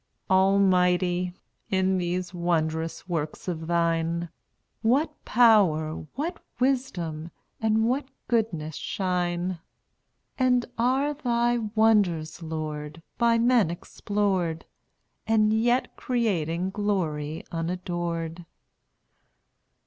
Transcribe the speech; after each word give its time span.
Almighty! 0.31 1.31
in 1.69 1.99
these 1.99 2.33
wondrous 2.33 3.07
works 3.07 3.47
of 3.47 3.67
thine, 3.67 4.29
What 4.81 5.13
power, 5.25 6.07
what 6.15 6.39
wisdom, 6.59 7.29
and 7.61 7.85
what 7.87 8.07
goodness 8.27 8.75
shine! 8.77 9.59
And 10.39 10.65
are 10.79 11.13
thy 11.13 11.59
wonders, 11.75 12.41
Lord, 12.41 13.03
by 13.19 13.37
men 13.37 13.69
explored, 13.69 14.65
And 15.27 15.53
yet 15.53 15.95
creating 15.97 16.71
glory 16.71 17.43
unadored? 17.51 18.45